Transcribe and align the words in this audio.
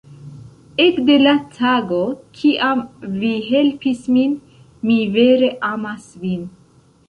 Ekde 0.85 1.17
la 1.25 1.33
tago 1.57 1.99
kiam 2.41 2.83
vi 3.19 3.31
helpis 3.53 4.03
min, 4.17 4.37
mi 4.91 4.99
vere 5.21 5.55
amas 5.73 6.13
vin. 6.27 6.53